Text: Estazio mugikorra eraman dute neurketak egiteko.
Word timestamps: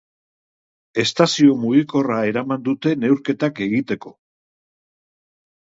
Estazio 1.03 1.57
mugikorra 1.65 2.17
eraman 2.31 2.65
dute 2.71 2.95
neurketak 3.05 3.63
egiteko. 3.71 4.17